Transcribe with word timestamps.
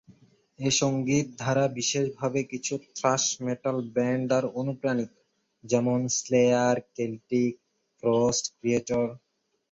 এ 0.59 0.69
সঙ্গীত 0.81 1.27
ধারা 1.37 1.65
বিশেষভাবে 1.77 2.39
কিছু 2.43 2.73
থ্রাশ 2.95 3.23
মেটাল 3.45 3.77
ব্যান্ড 3.95 4.23
দ্বারা 4.27 4.49
অনুপ্রানিত, 4.61 5.11
যেমন 5.63 5.99
স্লেয়ার, 6.17 6.75
কেল্টিক 6.95 7.53
ফ্রস্ট, 7.97 8.45
ক্রিয়েটর। 8.57 9.07